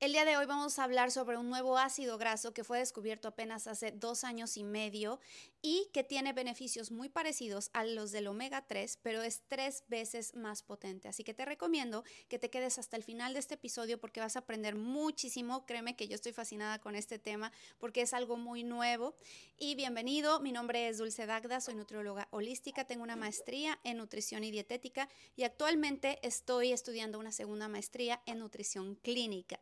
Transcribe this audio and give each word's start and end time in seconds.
El 0.00 0.12
día 0.12 0.24
de 0.24 0.38
hoy 0.38 0.46
vamos 0.46 0.78
a 0.78 0.84
hablar 0.84 1.10
sobre 1.10 1.36
un 1.36 1.50
nuevo 1.50 1.76
ácido 1.76 2.16
graso 2.16 2.54
que 2.54 2.64
fue 2.64 2.78
descubierto 2.78 3.28
apenas 3.28 3.66
hace 3.66 3.92
dos 3.92 4.24
años 4.24 4.56
y 4.56 4.64
medio 4.64 5.20
y 5.60 5.90
que 5.92 6.02
tiene 6.02 6.32
beneficios 6.32 6.90
muy 6.90 7.10
parecidos 7.10 7.68
a 7.74 7.84
los 7.84 8.10
del 8.10 8.26
omega 8.26 8.66
3, 8.66 8.98
pero 9.02 9.22
es 9.22 9.42
tres 9.46 9.84
veces 9.88 10.34
más 10.34 10.62
potente. 10.62 11.08
Así 11.08 11.22
que 11.22 11.34
te 11.34 11.44
recomiendo 11.44 12.02
que 12.28 12.38
te 12.38 12.48
quedes 12.48 12.78
hasta 12.78 12.96
el 12.96 13.02
final 13.02 13.34
de 13.34 13.40
este 13.40 13.56
episodio 13.56 14.00
porque 14.00 14.20
vas 14.20 14.36
a 14.36 14.38
aprender 14.38 14.74
muchísimo. 14.74 15.66
Créeme 15.66 15.96
que 15.96 16.08
yo 16.08 16.14
estoy 16.14 16.32
fascinada 16.32 16.78
con 16.78 16.94
este 16.94 17.18
tema 17.18 17.52
porque 17.78 18.00
es 18.00 18.14
algo 18.14 18.38
muy 18.38 18.64
nuevo. 18.64 19.14
Y 19.58 19.74
bienvenido, 19.74 20.40
mi 20.40 20.50
nombre 20.50 20.88
es 20.88 20.96
Dulce 20.96 21.26
Dagda, 21.26 21.60
soy 21.60 21.74
nutrióloga 21.74 22.26
holística, 22.30 22.86
tengo 22.86 23.02
una 23.02 23.16
maestría 23.16 23.78
en 23.84 23.98
nutrición 23.98 24.44
y 24.44 24.50
dietética 24.50 25.10
y 25.36 25.42
actualmente 25.42 26.26
estoy 26.26 26.72
estudiando 26.72 27.18
una 27.18 27.32
segunda 27.32 27.68
maestría 27.68 28.22
en 28.24 28.38
nutrición 28.38 28.94
clínica. 28.94 29.60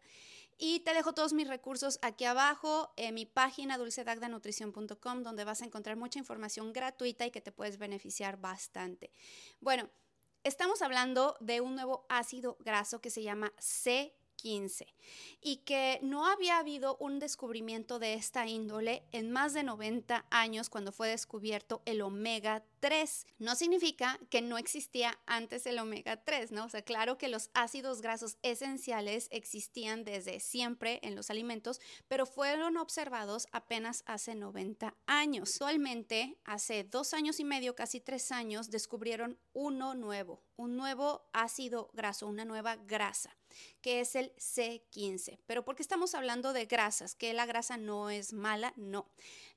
Y 0.60 0.80
te 0.80 0.92
dejo 0.92 1.12
todos 1.12 1.32
mis 1.32 1.46
recursos 1.46 2.00
aquí 2.02 2.24
abajo 2.24 2.92
en 2.96 3.14
mi 3.14 3.26
página 3.26 3.78
dulcedagdanutrición.com 3.78 5.22
donde 5.22 5.44
vas 5.44 5.62
a 5.62 5.64
encontrar 5.64 5.96
mucha 5.96 6.18
información 6.18 6.72
gratuita 6.72 7.24
y 7.24 7.30
que 7.30 7.40
te 7.40 7.52
puedes 7.52 7.78
beneficiar 7.78 8.40
bastante. 8.40 9.12
Bueno, 9.60 9.88
estamos 10.42 10.82
hablando 10.82 11.36
de 11.38 11.60
un 11.60 11.76
nuevo 11.76 12.06
ácido 12.08 12.56
graso 12.58 13.00
que 13.00 13.10
se 13.10 13.22
llama 13.22 13.52
C 13.58 14.17
15 14.38 14.86
y 15.40 15.58
que 15.58 15.98
no 16.02 16.26
había 16.26 16.58
habido 16.58 16.96
un 16.98 17.18
descubrimiento 17.18 17.98
de 17.98 18.14
esta 18.14 18.46
índole 18.46 19.02
en 19.12 19.30
más 19.30 19.52
de 19.52 19.62
90 19.62 20.24
años 20.30 20.70
cuando 20.70 20.92
fue 20.92 21.08
descubierto 21.08 21.82
el 21.84 22.00
omega 22.00 22.64
3. 22.80 23.26
No 23.38 23.54
significa 23.54 24.18
que 24.30 24.40
no 24.40 24.56
existía 24.58 25.18
antes 25.26 25.66
el 25.66 25.78
omega 25.78 26.22
3, 26.22 26.52
¿no? 26.52 26.64
O 26.64 26.68
sea, 26.68 26.82
claro 26.82 27.18
que 27.18 27.28
los 27.28 27.50
ácidos 27.54 28.00
grasos 28.00 28.38
esenciales 28.42 29.28
existían 29.30 30.04
desde 30.04 30.40
siempre 30.40 31.00
en 31.02 31.16
los 31.16 31.30
alimentos, 31.30 31.80
pero 32.06 32.24
fueron 32.24 32.76
observados 32.76 33.48
apenas 33.52 34.04
hace 34.06 34.34
90 34.34 34.94
años. 35.06 35.54
Actualmente, 35.54 36.38
hace 36.44 36.84
dos 36.84 37.12
años 37.14 37.40
y 37.40 37.44
medio, 37.44 37.74
casi 37.74 38.00
tres 38.00 38.30
años, 38.30 38.70
descubrieron 38.70 39.38
uno 39.52 39.94
nuevo, 39.94 40.42
un 40.56 40.76
nuevo 40.76 41.28
ácido 41.32 41.90
graso, 41.92 42.28
una 42.28 42.44
nueva 42.44 42.76
grasa 42.76 43.36
que 43.80 44.00
es 44.00 44.14
el 44.14 44.32
C15. 44.36 45.38
Pero 45.46 45.64
¿por 45.64 45.76
qué 45.76 45.82
estamos 45.82 46.14
hablando 46.14 46.52
de 46.52 46.66
grasas? 46.66 47.14
¿Que 47.14 47.32
la 47.32 47.46
grasa 47.46 47.76
no 47.76 48.10
es 48.10 48.32
mala? 48.32 48.72
No. 48.76 49.06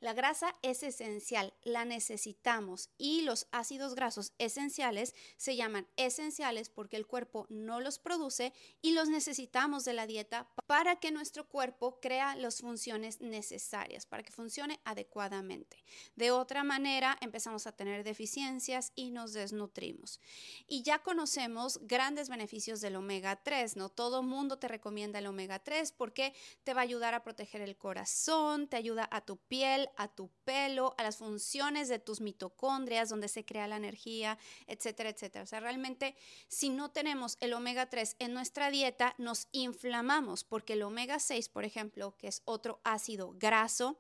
La 0.02 0.14
grasa 0.14 0.56
es 0.64 0.82
esencial, 0.82 1.54
la 1.62 1.86
necesitamos 1.86 2.90
y 2.98 3.22
los 3.22 3.48
ácidos 3.52 3.94
grasos 3.94 4.34
esenciales 4.40 5.14
se 5.38 5.56
llaman 5.56 5.88
esenciales 5.96 6.70
porque 6.70 6.98
el 6.98 7.06
cuerpo 7.06 7.46
no 7.50 7.80
los 7.80 8.00
produce 8.00 8.52
y 8.82 8.94
los 8.94 9.10
necesitamos 9.10 9.86
de 9.86 9.94
la 9.94 10.08
dieta 10.08 10.50
para 10.66 10.96
que 10.96 11.12
nuestro 11.12 11.48
cuerpo 11.48 12.00
crea 12.02 12.36
las 12.36 12.62
funciones 12.62 13.22
necesarias, 13.22 14.08
para 14.08 14.24
que 14.24 14.32
funcione 14.32 14.80
adecuadamente. 14.86 15.84
De 16.16 16.32
otra 16.32 16.64
manera, 16.64 17.16
empezamos 17.22 17.68
a 17.68 17.72
tener 17.72 18.04
deficiencias 18.04 18.94
y 18.96 19.12
nos 19.12 19.34
desnutrimos. 19.34 20.20
Y 20.68 20.82
ya 20.82 21.00
conocemos 21.00 21.80
grandes 21.84 22.28
beneficios 22.30 22.82
del 22.82 22.96
omega 22.96 23.36
3, 23.44 23.76
¿no? 23.76 23.90
Todo 23.90 24.24
mundo 24.24 24.58
te 24.58 24.68
recomienda 24.68 25.20
el 25.20 25.28
omega 25.28 25.60
3 25.60 25.92
porque 25.92 26.34
te 26.64 26.74
va 26.74 26.82
a 26.82 26.86
ayudar 26.86 27.14
a 27.14 27.24
proteger 27.24 27.62
el 27.62 27.78
corazón, 27.78 28.68
te 28.68 28.78
ayuda 28.78 29.08
a 29.12 29.22
tu 29.22 29.38
piel, 29.38 29.90
a 29.98 30.08
tu 30.08 30.30
pelo, 30.44 30.96
a 30.98 31.04
las 31.04 31.18
funciones 31.18 31.90
de 31.90 32.00
tus 32.00 32.22
mitocondrias, 32.22 33.10
donde 33.10 33.28
se 33.28 33.46
crea 33.46 33.68
la 33.68 33.78
energía, 33.78 34.38
etcétera, 34.68 35.10
etcétera. 35.10 35.44
O 35.44 35.48
sea, 35.48 35.60
realmente 35.60 36.16
si 36.48 36.70
no 36.70 36.92
tenemos 36.92 37.38
el 37.40 37.54
omega 37.54 37.90
3 37.90 38.16
en 38.20 38.34
nuestra 38.34 38.70
dieta, 38.72 39.16
nos 39.18 39.48
inflamamos 39.52 40.44
porque 40.44 40.74
el 40.74 40.84
omega 40.84 41.20
6, 41.20 41.50
por 41.50 41.66
ejemplo, 41.66 42.16
que 42.18 42.28
es 42.28 42.42
otro 42.46 42.82
ácido 42.84 43.34
graso, 43.38 44.00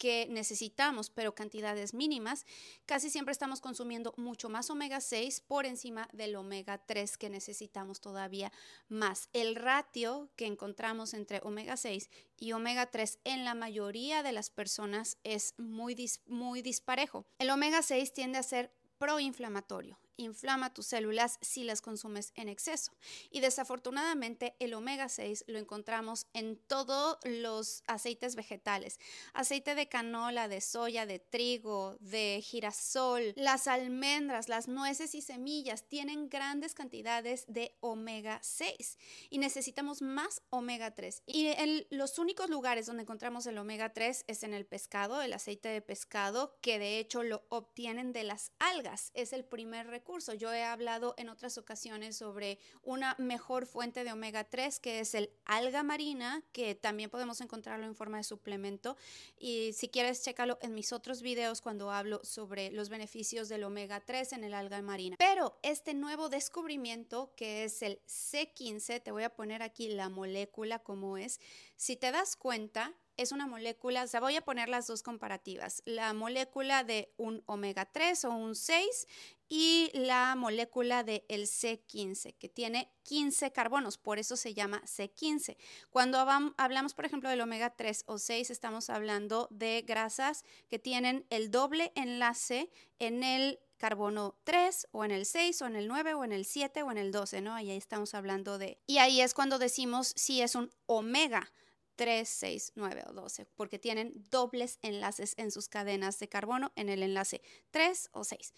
que 0.00 0.26
necesitamos, 0.30 1.10
pero 1.10 1.34
cantidades 1.34 1.92
mínimas, 1.92 2.46
casi 2.86 3.10
siempre 3.10 3.32
estamos 3.32 3.60
consumiendo 3.60 4.14
mucho 4.16 4.48
más 4.48 4.70
omega 4.70 4.98
6 4.98 5.42
por 5.42 5.66
encima 5.66 6.08
del 6.14 6.36
omega 6.36 6.78
3 6.78 7.18
que 7.18 7.28
necesitamos 7.28 8.00
todavía 8.00 8.50
más. 8.88 9.28
El 9.34 9.56
ratio 9.56 10.30
que 10.36 10.46
encontramos 10.46 11.12
entre 11.12 11.40
omega 11.42 11.76
6 11.76 12.08
y 12.38 12.52
omega 12.52 12.86
3 12.86 13.18
en 13.24 13.44
la 13.44 13.54
mayoría 13.54 14.22
de 14.22 14.32
las 14.32 14.48
personas 14.48 15.18
es 15.22 15.52
muy, 15.58 15.94
muy 16.24 16.62
disparejo. 16.62 17.26
El 17.38 17.50
omega 17.50 17.82
6 17.82 18.14
tiende 18.14 18.38
a 18.38 18.42
ser 18.42 18.72
proinflamatorio 18.96 19.98
inflama 20.20 20.72
tus 20.72 20.86
células 20.86 21.38
si 21.40 21.64
las 21.64 21.80
consumes 21.80 22.32
en 22.36 22.48
exceso. 22.48 22.92
Y 23.30 23.40
desafortunadamente 23.40 24.54
el 24.58 24.74
omega 24.74 25.08
6 25.08 25.44
lo 25.46 25.58
encontramos 25.58 26.26
en 26.32 26.56
todos 26.56 27.18
los 27.24 27.82
aceites 27.86 28.36
vegetales. 28.36 28.98
Aceite 29.32 29.74
de 29.74 29.88
canola, 29.88 30.48
de 30.48 30.60
soya, 30.60 31.06
de 31.06 31.18
trigo, 31.18 31.96
de 32.00 32.40
girasol, 32.42 33.32
las 33.36 33.66
almendras, 33.66 34.48
las 34.48 34.68
nueces 34.68 35.14
y 35.14 35.22
semillas 35.22 35.88
tienen 35.88 36.28
grandes 36.28 36.74
cantidades 36.74 37.44
de 37.48 37.76
omega 37.80 38.38
6 38.42 38.98
y 39.30 39.38
necesitamos 39.38 40.02
más 40.02 40.42
omega 40.50 40.94
3. 40.94 41.22
Y 41.26 41.46
en 41.48 41.86
los 41.90 42.18
únicos 42.18 42.50
lugares 42.50 42.86
donde 42.86 43.02
encontramos 43.02 43.46
el 43.46 43.58
omega 43.58 43.92
3 43.92 44.24
es 44.26 44.42
en 44.42 44.54
el 44.54 44.66
pescado, 44.66 45.22
el 45.22 45.32
aceite 45.32 45.68
de 45.68 45.80
pescado, 45.80 46.58
que 46.60 46.78
de 46.78 46.98
hecho 46.98 47.22
lo 47.22 47.44
obtienen 47.48 48.12
de 48.12 48.24
las 48.24 48.52
algas. 48.58 49.10
Es 49.14 49.32
el 49.32 49.44
primer 49.44 49.86
recurso 49.86 50.09
yo 50.36 50.52
he 50.52 50.64
hablado 50.64 51.14
en 51.18 51.28
otras 51.28 51.56
ocasiones 51.56 52.16
sobre 52.16 52.58
una 52.82 53.14
mejor 53.18 53.66
fuente 53.66 54.02
de 54.02 54.12
omega 54.12 54.44
3 54.44 54.80
que 54.80 55.00
es 55.00 55.14
el 55.14 55.30
alga 55.44 55.82
marina, 55.82 56.42
que 56.52 56.74
también 56.74 57.10
podemos 57.10 57.40
encontrarlo 57.40 57.86
en 57.86 57.94
forma 57.94 58.16
de 58.16 58.24
suplemento. 58.24 58.96
Y 59.38 59.72
si 59.72 59.88
quieres, 59.88 60.22
chécalo 60.22 60.58
en 60.62 60.74
mis 60.74 60.92
otros 60.92 61.22
videos 61.22 61.60
cuando 61.60 61.90
hablo 61.90 62.20
sobre 62.24 62.70
los 62.72 62.88
beneficios 62.88 63.48
del 63.48 63.64
omega 63.64 64.00
3 64.00 64.32
en 64.32 64.44
el 64.44 64.54
alga 64.54 64.82
marina. 64.82 65.16
Pero 65.18 65.58
este 65.62 65.94
nuevo 65.94 66.28
descubrimiento 66.28 67.32
que 67.36 67.64
es 67.64 67.80
el 67.82 68.00
C15, 68.06 69.02
te 69.02 69.12
voy 69.12 69.22
a 69.22 69.34
poner 69.34 69.62
aquí 69.62 69.88
la 69.88 70.08
molécula 70.08 70.80
como 70.80 71.18
es. 71.18 71.40
Si 71.76 71.96
te 71.96 72.10
das 72.10 72.36
cuenta, 72.36 72.94
es 73.20 73.32
una 73.32 73.46
molécula, 73.46 74.04
o 74.04 74.06
sea, 74.06 74.20
voy 74.20 74.36
a 74.36 74.40
poner 74.40 74.68
las 74.70 74.86
dos 74.86 75.02
comparativas, 75.02 75.82
la 75.84 76.14
molécula 76.14 76.84
de 76.84 77.12
un 77.18 77.42
omega 77.46 77.84
3 77.84 78.24
o 78.24 78.30
un 78.30 78.54
6 78.54 79.06
y 79.46 79.90
la 79.92 80.34
molécula 80.36 81.04
del 81.04 81.22
el 81.28 81.46
C15, 81.46 82.36
que 82.38 82.48
tiene 82.48 82.90
15 83.02 83.52
carbonos, 83.52 83.98
por 83.98 84.18
eso 84.18 84.36
se 84.36 84.54
llama 84.54 84.80
C15. 84.86 85.56
Cuando 85.90 86.18
hablamos, 86.56 86.94
por 86.94 87.04
ejemplo, 87.04 87.28
del 87.28 87.42
omega 87.42 87.76
3 87.76 88.04
o 88.06 88.18
6, 88.18 88.48
estamos 88.48 88.88
hablando 88.88 89.48
de 89.50 89.84
grasas 89.86 90.44
que 90.68 90.78
tienen 90.78 91.26
el 91.28 91.50
doble 91.50 91.92
enlace 91.96 92.70
en 92.98 93.22
el 93.22 93.58
carbono 93.76 94.36
3 94.44 94.88
o 94.92 95.04
en 95.04 95.10
el 95.10 95.26
6 95.26 95.62
o 95.62 95.66
en 95.66 95.76
el 95.76 95.88
9 95.88 96.14
o 96.14 96.24
en 96.24 96.32
el 96.32 96.44
7 96.44 96.82
o 96.84 96.90
en 96.90 96.98
el 96.98 97.12
12, 97.12 97.40
¿no? 97.40 97.54
Ahí 97.54 97.70
estamos 97.70 98.14
hablando 98.14 98.56
de... 98.56 98.78
Y 98.86 98.98
ahí 98.98 99.20
es 99.20 99.34
cuando 99.34 99.58
decimos 99.58 100.12
si 100.16 100.40
es 100.40 100.54
un 100.54 100.70
omega 100.86 101.52
3, 102.00 102.26
6, 102.26 102.72
9 102.76 103.04
o 103.08 103.12
12, 103.12 103.44
porque 103.44 103.78
tienen 103.78 104.26
dobles 104.30 104.78
enlaces 104.80 105.34
en 105.36 105.50
sus 105.50 105.68
cadenas 105.68 106.18
de 106.18 106.30
carbono 106.30 106.72
en 106.74 106.88
el 106.88 107.02
enlace 107.02 107.42
3 107.72 108.08
o 108.12 108.24
6. 108.24 108.54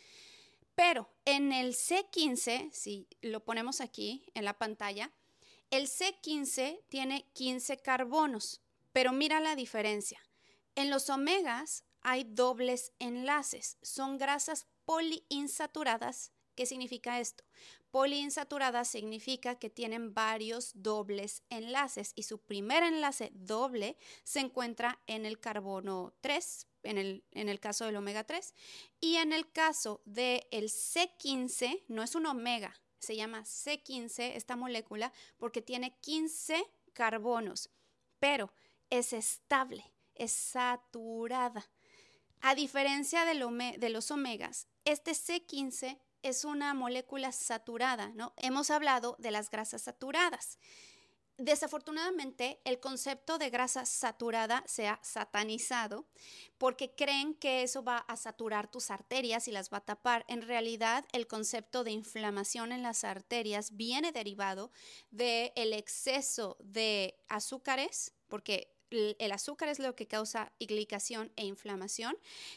Pero 0.77 1.11
en 1.25 1.51
el 1.51 1.75
C15, 1.75 2.71
si 2.71 3.09
lo 3.21 3.45
ponemos 3.45 3.81
aquí 3.81 4.31
en 4.35 4.45
la 4.45 4.59
pantalla, 4.59 5.11
el 5.73 5.89
C15 5.89 6.85
tiene 6.89 7.27
15 7.33 7.79
carbonos, 7.79 8.61
pero 8.93 9.11
mira 9.11 9.41
la 9.41 9.57
diferencia. 9.57 10.21
En 10.77 10.89
los 10.89 11.11
omegas 11.11 11.83
hay 12.01 12.23
dobles 12.23 12.93
enlaces, 13.01 13.77
son 13.83 14.19
grasas 14.19 14.69
poliinsaturadas 14.85 16.31
¿Qué 16.55 16.67
significa 16.67 17.19
esto? 17.19 17.45
Poliinsaturada 17.93 18.87
significa 18.87 19.57
que 19.57 19.69
tienen 19.69 20.15
varios 20.15 20.73
dobles 20.75 21.43
enlaces 21.51 22.13
y 22.17 22.23
su 22.23 22.41
primer 22.41 22.83
enlace 22.83 23.31
doble 23.35 23.99
se 24.25 24.41
encuentra 24.41 24.99
en 25.07 25.27
el 25.27 25.39
carbono 25.39 26.15
3, 26.23 26.69
en 26.85 26.97
el, 26.97 27.25
en 27.33 27.51
el 27.51 27.61
caso 27.61 27.85
del 27.85 27.97
omega 27.97 28.25
3, 28.25 28.55
y 28.99 29.17
en 29.17 29.35
el 29.35 29.53
caso 29.53 30.01
del 30.07 30.43
C15, 30.51 31.85
no 31.89 32.03
es 32.03 32.15
un 32.15 32.25
omega, 32.25 32.81
se 32.99 33.15
llama 33.15 33.43
C15 33.43 34.37
esta 34.37 34.57
molécula 34.57 35.13
porque 35.37 35.61
tiene 35.61 35.99
15 36.01 36.65
carbonos, 36.95 37.69
pero 38.19 38.55
es 38.89 39.13
estable, 39.13 39.93
es 40.15 40.33
saturada. 40.33 41.71
A 42.41 42.55
diferencia 42.55 43.27
de 43.27 43.91
los 43.91 44.11
omegas, 44.11 44.67
este 44.87 45.11
C15 45.11 46.01
es 46.23 46.45
una 46.45 46.75
molécula 46.75 47.33
saturada, 47.33 48.11
¿no? 48.15 48.33
Hemos 48.37 48.71
hablado 48.71 49.17
de 49.19 49.31
las 49.31 49.51
grasas 49.51 49.83
saturadas. 49.83 50.59
Desafortunadamente, 51.39 52.61
el 52.65 52.79
concepto 52.79 53.39
de 53.39 53.51
grasa 53.51 53.87
saturada 53.87 54.63
se 54.67 54.87
ha 54.87 55.01
satanizado 55.03 56.07
porque 56.59 56.95
creen 56.95 57.35
que 57.35 57.63
eso 57.63 57.83
va 57.83 57.99
a 57.99 58.17
saturar 58.17 58.71
tus 58.71 58.91
arterias 58.91 59.49
y 59.49 59.51
las 59.51 59.73
va 59.73 59.79
a 59.79 59.85
tapar. 59.85 60.25
En 60.29 60.43
realidad, 60.43 61.05
el 61.13 61.27
concepto 61.27 61.85
de 61.85 61.91
inflamación 61.91 62.71
en 62.71 62.83
las 62.83 63.03
arterias 63.03 63.77
viene 63.77 64.13
derivado 64.13 64.71
del 65.11 65.53
el 65.57 65.73
exceso 65.73 66.59
de 66.61 67.19
azúcares, 67.29 68.13
porque 68.29 68.73
el 68.93 69.33
azúcar 69.33 69.69
es 69.69 69.79
lo 69.79 69.95
que 69.95 70.07
causa 70.07 70.53
glicación 70.61 71.33
e 71.37 71.45
inflamación. 71.45 72.17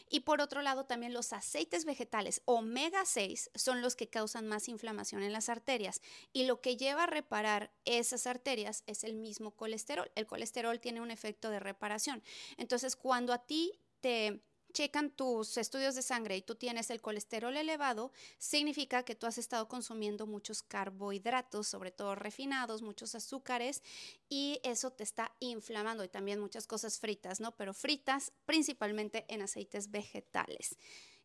Y 0.09 0.21
por 0.21 0.41
otro 0.41 0.61
lado, 0.61 0.85
también 0.85 1.13
los 1.13 1.33
aceites 1.33 1.85
vegetales 1.85 2.41
omega 2.45 3.05
6 3.05 3.51
son 3.55 3.81
los 3.81 3.95
que 3.95 4.09
causan 4.09 4.47
más 4.47 4.67
inflamación 4.69 5.23
en 5.23 5.33
las 5.33 5.49
arterias. 5.49 6.01
Y 6.33 6.45
lo 6.45 6.61
que 6.61 6.77
lleva 6.77 7.03
a 7.03 7.07
reparar 7.07 7.71
esas 7.85 8.27
arterias 8.27 8.83
es 8.87 9.03
el 9.03 9.15
mismo 9.15 9.51
colesterol. 9.51 10.11
El 10.15 10.27
colesterol 10.27 10.79
tiene 10.79 11.01
un 11.01 11.11
efecto 11.11 11.49
de 11.49 11.59
reparación. 11.59 12.23
Entonces, 12.57 12.95
cuando 12.95 13.33
a 13.33 13.45
ti 13.45 13.79
te 14.01 14.41
checan 14.75 15.09
tus 15.09 15.57
estudios 15.57 15.95
de 15.95 16.01
sangre 16.01 16.35
y 16.35 16.41
tú 16.41 16.55
tienes 16.55 16.89
el 16.89 17.01
colesterol 17.01 17.55
elevado, 17.55 18.11
significa 18.37 19.03
que 19.03 19.15
tú 19.15 19.25
has 19.25 19.37
estado 19.37 19.69
consumiendo 19.69 20.27
muchos 20.27 20.61
carbohidratos, 20.61 21.65
sobre 21.65 21.91
todo 21.91 22.13
refinados, 22.13 22.81
muchos 22.81 23.15
azúcares, 23.15 23.81
y 24.27 24.59
eso 24.63 24.91
te 24.91 25.03
está 25.03 25.33
inflamando 25.39 26.03
y 26.03 26.09
también 26.09 26.41
muchas 26.41 26.67
cosas 26.67 26.99
fritas, 26.99 27.39
¿no? 27.39 27.55
Pero 27.55 27.73
fritas 27.73 28.33
principalmente 28.45 29.25
en 29.29 29.41
aceites 29.41 29.89
vegetales. 29.89 30.77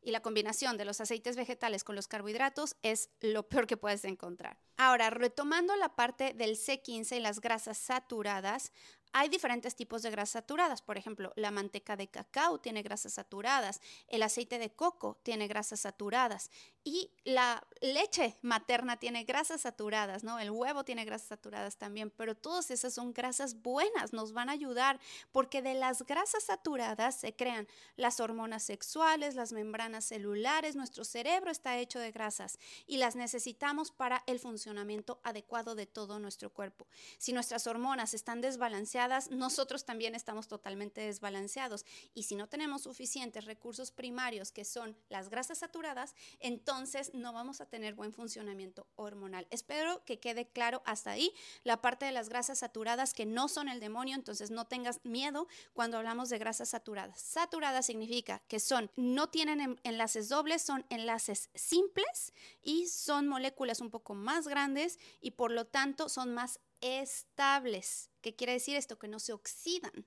Y 0.02 0.12
la 0.12 0.22
combinación 0.22 0.78
de 0.78 0.86
los 0.86 1.00
aceites 1.00 1.36
vegetales 1.36 1.84
con 1.84 1.94
los 1.94 2.08
carbohidratos 2.08 2.76
es 2.82 3.10
lo 3.20 3.46
peor 3.48 3.66
que 3.66 3.76
puedes 3.76 4.04
encontrar. 4.04 4.58
Ahora, 4.78 5.10
retomando 5.10 5.76
la 5.76 5.94
parte 5.94 6.32
del 6.32 6.56
C15 6.56 7.18
y 7.18 7.20
las 7.20 7.40
grasas 7.40 7.76
saturadas, 7.76 8.72
hay 9.12 9.28
diferentes 9.28 9.74
tipos 9.74 10.02
de 10.02 10.10
grasas 10.10 10.30
saturadas. 10.30 10.82
Por 10.82 10.96
ejemplo, 10.96 11.32
la 11.36 11.50
manteca 11.50 11.96
de 11.96 12.08
cacao 12.08 12.60
tiene 12.60 12.82
grasas 12.82 13.14
saturadas, 13.14 13.80
el 14.08 14.22
aceite 14.22 14.58
de 14.58 14.70
coco 14.70 15.18
tiene 15.22 15.48
grasas 15.48 15.80
saturadas 15.80 16.50
y 16.84 17.10
la 17.24 17.66
leche 17.80 18.36
materna 18.42 18.96
tiene 18.96 19.24
grasas 19.24 19.62
saturadas, 19.62 20.24
¿no? 20.24 20.38
El 20.38 20.50
huevo 20.50 20.84
tiene 20.84 21.04
grasas 21.04 21.28
saturadas 21.28 21.76
también, 21.76 22.10
pero 22.10 22.36
todas 22.36 22.70
esas 22.70 22.94
son 22.94 23.12
grasas 23.12 23.60
buenas, 23.62 24.12
nos 24.12 24.32
van 24.32 24.48
a 24.48 24.52
ayudar 24.52 25.00
porque 25.32 25.62
de 25.62 25.74
las 25.74 26.06
grasas 26.06 26.44
saturadas 26.44 27.20
se 27.20 27.34
crean 27.34 27.68
las 27.96 28.20
hormonas 28.20 28.62
sexuales, 28.62 29.34
las 29.34 29.52
membranas 29.52 30.04
celulares, 30.04 30.76
nuestro 30.76 31.04
cerebro 31.04 31.50
está 31.50 31.78
hecho 31.78 31.98
de 31.98 32.12
grasas 32.12 32.58
y 32.86 32.96
las 32.96 33.16
necesitamos 33.16 33.90
para 33.90 34.22
el 34.26 34.38
funcionamiento 34.38 35.20
adecuado 35.24 35.74
de 35.74 35.86
todo 35.86 36.18
nuestro 36.18 36.50
cuerpo. 36.52 36.86
Si 37.18 37.32
nuestras 37.32 37.66
hormonas 37.66 38.14
están 38.14 38.40
desbalanceadas, 38.40 38.99
nosotros 39.30 39.84
también 39.84 40.14
estamos 40.14 40.48
totalmente 40.48 41.00
desbalanceados 41.00 41.84
y 42.14 42.24
si 42.24 42.34
no 42.34 42.48
tenemos 42.48 42.82
suficientes 42.82 43.44
recursos 43.44 43.90
primarios 43.90 44.52
que 44.52 44.64
son 44.64 44.96
las 45.08 45.30
grasas 45.30 45.58
saturadas, 45.58 46.14
entonces 46.40 47.12
no 47.14 47.32
vamos 47.32 47.60
a 47.60 47.66
tener 47.66 47.94
buen 47.94 48.12
funcionamiento 48.12 48.86
hormonal. 48.96 49.46
Espero 49.50 50.04
que 50.04 50.18
quede 50.18 50.46
claro 50.46 50.82
hasta 50.84 51.12
ahí 51.12 51.32
la 51.64 51.80
parte 51.80 52.06
de 52.06 52.12
las 52.12 52.28
grasas 52.28 52.58
saturadas 52.58 53.14
que 53.14 53.26
no 53.26 53.48
son 53.48 53.68
el 53.68 53.80
demonio, 53.80 54.14
entonces 54.14 54.50
no 54.50 54.66
tengas 54.66 55.04
miedo 55.04 55.48
cuando 55.72 55.96
hablamos 55.96 56.28
de 56.28 56.38
grasas 56.38 56.70
saturadas. 56.70 57.20
Saturadas 57.20 57.86
significa 57.86 58.42
que 58.48 58.60
son, 58.60 58.90
no 58.96 59.28
tienen 59.28 59.80
enlaces 59.84 60.28
dobles, 60.28 60.62
son 60.62 60.84
enlaces 60.90 61.50
simples 61.54 62.32
y 62.62 62.86
son 62.88 63.28
moléculas 63.28 63.80
un 63.80 63.90
poco 63.90 64.14
más 64.14 64.46
grandes 64.46 64.98
y 65.20 65.32
por 65.32 65.50
lo 65.50 65.66
tanto 65.66 66.08
son 66.08 66.34
más 66.34 66.60
estables. 66.80 68.10
¿Qué 68.20 68.36
quiere 68.36 68.54
decir 68.54 68.76
esto? 68.76 68.98
Que 68.98 69.08
no 69.08 69.18
se 69.18 69.32
oxidan 69.32 70.06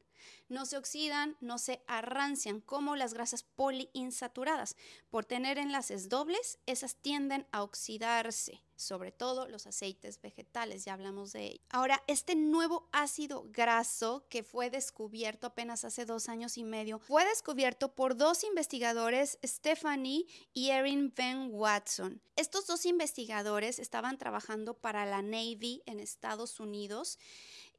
no 0.50 0.66
se 0.66 0.78
oxidan, 0.78 1.36
no 1.42 1.58
se 1.58 1.84
arrancian 1.88 2.62
como 2.62 2.96
las 2.96 3.14
grasas 3.14 3.44
poliinsaturadas. 3.44 4.76
Por 5.10 5.26
tener 5.26 5.58
enlaces 5.58 6.10
dobles, 6.10 6.60
esas 6.66 6.96
tienden 6.96 7.48
a 7.52 7.64
oxidarse, 7.64 8.64
sobre 8.76 9.12
todo 9.12 9.48
los 9.48 9.68
aceites 9.68 10.22
vegetales, 10.22 10.86
ya 10.86 10.94
hablamos 10.94 11.34
de 11.34 11.46
ello. 11.46 11.62
Ahora, 11.70 12.04
este 12.08 12.36
nuevo 12.36 12.90
ácido 12.92 13.46
graso 13.50 14.26
que 14.30 14.44
fue 14.44 14.70
descubierto 14.70 15.48
apenas 15.48 15.86
hace 15.86 16.06
dos 16.06 16.30
años 16.30 16.58
y 16.58 16.64
medio, 16.64 17.00
fue 17.00 17.26
descubierto 17.26 17.96
por 17.96 18.16
dos 18.16 18.44
investigadores, 18.44 19.40
Stephanie 19.44 20.26
y 20.54 20.70
Erin 20.70 21.14
Van 21.16 21.50
Watson. 21.52 22.22
Estos 22.36 22.66
dos 22.68 22.86
investigadores 22.86 23.80
estaban 23.80 24.18
trabajando 24.18 24.74
para 24.74 25.06
la 25.06 25.22
Navy 25.22 25.84
en 25.86 26.00
Estados 26.00 26.60
Unidos 26.60 27.20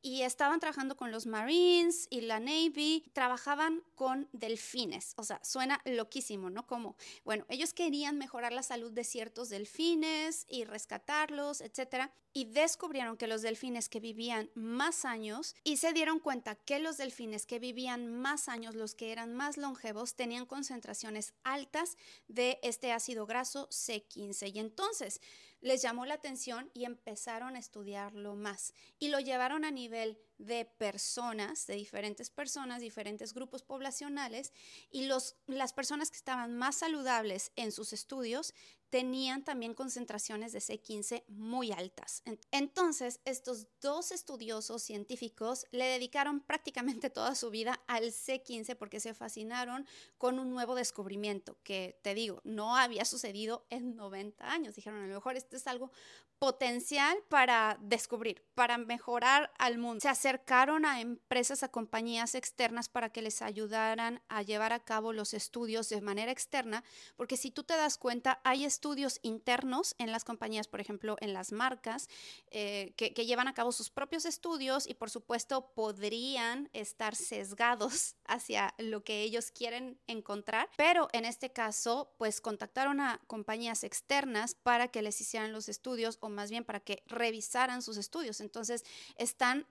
y 0.05 0.21
estaban 0.21 0.61
trabajando 0.61 0.99
con 0.99 1.11
los 1.11 1.25
Marines 1.25 2.09
y 2.11 2.21
la 2.21 2.39
Navy, 2.39 3.11
trabajaban 3.15 3.83
con 3.95 4.29
delfines, 4.33 5.15
o 5.17 5.25
sea, 5.25 5.43
suena 5.43 5.81
loquísimo, 5.87 6.51
¿no? 6.51 6.67
Como, 6.67 6.95
bueno, 7.25 7.47
ellos 7.49 7.73
querían 7.73 8.19
mejorar 8.19 8.53
la 8.53 8.62
salud 8.62 8.93
de 8.93 9.03
ciertos 9.03 9.49
delfines 9.49 10.45
y 10.51 10.65
rescatarlos, 10.65 11.62
etcétera, 11.62 12.12
y 12.35 12.45
descubrieron 12.45 13.17
que 13.17 13.29
los 13.29 13.41
delfines 13.41 13.89
que 13.89 14.01
vivían 14.01 14.51
más 14.55 15.06
años 15.06 15.55
y 15.65 15.79
se 15.79 15.95
dieron 15.95 16.19
cuenta 16.19 16.55
que 16.55 16.81
los 16.81 16.99
delfines 16.99 17.47
que 17.47 17.59
vivían 17.59 18.06
más 18.06 18.51
años, 18.51 18.75
los 18.75 18.95
que 18.95 19.11
eran 19.11 19.33
más 19.33 19.56
longevos, 19.56 20.17
tenían 20.17 20.45
concentraciones 20.45 21.33
altas 21.45 21.97
de 22.29 22.59
este 22.62 22.93
ácido 22.93 23.25
graso 23.25 23.69
C15 23.71 24.55
y 24.55 24.59
entonces 24.59 25.23
les 25.65 25.81
llamó 25.81 26.05
la 26.05 26.15
atención 26.15 26.71
y 26.75 26.85
empezaron 26.85 27.57
a 27.57 27.59
estudiarlo 27.59 28.37
más 28.37 28.75
y 28.99 29.09
lo 29.09 29.19
llevaron 29.19 29.65
a 29.65 29.71
nivel 29.71 30.19
de 30.46 30.64
personas, 30.64 31.67
de 31.67 31.75
diferentes 31.75 32.31
personas, 32.31 32.81
diferentes 32.81 33.35
grupos 33.35 33.62
poblacionales 33.62 34.52
y 34.91 35.06
los, 35.06 35.37
las 35.46 35.73
personas 35.73 36.11
que 36.11 36.17
estaban 36.17 36.56
más 36.56 36.76
saludables 36.76 37.52
en 37.56 37.73
sus 37.73 37.93
estudios 37.93 38.55
tenían 38.94 39.43
también 39.43 39.75
concentraciones 39.75 40.52
de 40.52 40.61
C15 40.61 41.25
muy 41.26 41.73
altas. 41.73 42.23
Entonces, 42.52 43.19
estos 43.25 43.67
dos 43.81 44.12
estudiosos 44.12 44.85
científicos 44.85 45.67
le 45.73 45.87
dedicaron 45.87 46.38
prácticamente 46.38 47.11
toda 47.11 47.35
su 47.35 47.50
vida 47.50 47.81
al 47.88 48.12
C15 48.12 48.76
porque 48.76 49.00
se 49.00 49.12
fascinaron 49.12 49.85
con 50.17 50.38
un 50.38 50.50
nuevo 50.50 50.76
descubrimiento 50.76 51.58
que, 51.64 51.99
te 52.02 52.14
digo, 52.14 52.41
no 52.44 52.76
había 52.76 53.05
sucedido 53.05 53.67
en 53.69 53.96
90 53.96 54.49
años. 54.49 54.76
Dijeron, 54.76 55.02
a 55.02 55.08
lo 55.08 55.14
mejor 55.14 55.37
esto 55.37 55.56
es 55.56 55.67
algo 55.67 55.91
potencial 56.38 57.17
para 57.29 57.79
descubrir, 57.81 58.44
para 58.55 58.79
mejorar 58.79 59.52
al 59.58 59.79
mundo. 59.79 60.00
Se 60.02 60.08
acercaron 60.35 60.85
a 60.85 61.01
empresas, 61.01 61.63
a 61.63 61.69
compañías 61.69 62.35
externas 62.35 62.89
para 62.89 63.11
que 63.11 63.23
les 63.23 63.41
ayudaran 63.41 64.21
a 64.29 64.43
llevar 64.43 64.73
a 64.73 64.81
cabo 64.81 65.13
los 65.13 65.33
estudios 65.33 65.89
de 65.89 66.01
manera 66.01 66.33
externa, 66.33 66.83
porque 67.15 67.37
si 67.37 67.53
tú 67.53 67.63
te 67.63 67.77
das 67.77 67.99
cuenta, 67.99 68.41
hay 68.43 68.65
estudios 68.65 69.21
internos 69.23 69.95
en 69.99 70.11
las 70.11 70.25
compañías, 70.25 70.67
por 70.67 70.81
ejemplo, 70.81 71.17
en 71.21 71.33
las 71.33 71.53
marcas, 71.53 72.09
eh, 72.51 72.95
que, 72.97 73.15
que 73.15 73.27
llevan 73.27 73.47
a 73.47 73.55
cabo 73.55 73.71
sus 73.71 73.91
propios 73.91 74.25
estudios 74.25 74.89
y 74.89 74.95
por 74.95 75.09
supuesto 75.09 75.73
podrían 75.73 76.69
estar 76.73 77.15
sesgados 77.15 78.17
hacia 78.25 78.75
lo 78.79 79.05
que 79.05 79.23
ellos 79.23 79.53
quieren 79.53 80.01
encontrar, 80.08 80.69
pero 80.77 81.08
en 81.13 81.25
este 81.25 81.53
caso, 81.53 82.13
pues 82.19 82.41
contactaron 82.41 83.01
a 83.01 83.20
compañías 83.29 83.85
externas 83.85 84.56
para 84.56 84.89
que 84.89 85.03
les 85.03 85.20
hicieran 85.20 85.53
los 85.53 85.69
estudios 85.69 86.19
o 86.20 86.29
más 86.29 86.51
bien 86.51 86.65
para 86.65 86.81
que 86.81 87.05
revisaran 87.06 87.82
sus 87.82 87.99
estudios. 87.99 88.41
Entonces, 88.41 88.85
están 89.17 89.65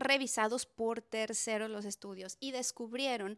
por 0.66 1.02
terceros 1.02 1.70
los 1.70 1.86
estudios 1.86 2.38
y 2.40 2.52
descubrieron 2.52 3.38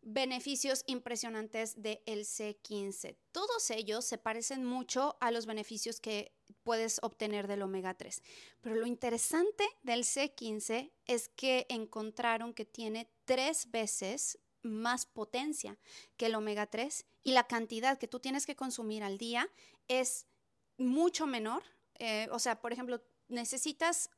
beneficios 0.00 0.84
impresionantes 0.86 1.82
del 1.82 2.00
C15. 2.04 3.16
Todos 3.32 3.70
ellos 3.70 4.04
se 4.04 4.16
parecen 4.16 4.64
mucho 4.64 5.16
a 5.20 5.30
los 5.30 5.46
beneficios 5.46 6.00
que 6.00 6.32
puedes 6.62 7.00
obtener 7.02 7.48
del 7.48 7.62
omega 7.62 7.94
3. 7.94 8.22
Pero 8.60 8.76
lo 8.76 8.86
interesante 8.86 9.64
del 9.82 10.04
C15 10.04 10.92
es 11.06 11.28
que 11.30 11.66
encontraron 11.68 12.54
que 12.54 12.64
tiene 12.64 13.10
tres 13.24 13.70
veces 13.70 14.38
más 14.62 15.06
potencia 15.06 15.78
que 16.16 16.26
el 16.26 16.34
omega 16.34 16.66
3 16.66 17.06
y 17.24 17.32
la 17.32 17.46
cantidad 17.46 17.98
que 17.98 18.08
tú 18.08 18.20
tienes 18.20 18.46
que 18.46 18.56
consumir 18.56 19.02
al 19.02 19.18
día 19.18 19.48
es 19.88 20.26
mucho 20.76 21.26
menor 21.26 21.62
eh, 21.98 22.28
o 22.30 22.38
sea, 22.38 22.60
por 22.60 22.72
ejemplo, 22.72 23.02
necesitas 23.28 24.10